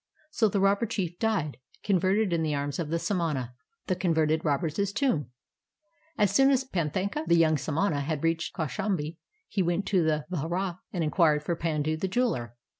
[0.31, 3.53] So the robber chief died converted in the arms of the samana.
[3.85, 5.27] THE COX\'ERTED ROBBER'S TOMB
[6.17, 7.23] As soon as Panthaka.
[7.27, 8.01] the young samana.
[8.01, 9.17] had reached Kaushambi,
[9.47, 12.55] he went to the vihara and inquired for Pandu the jeweler.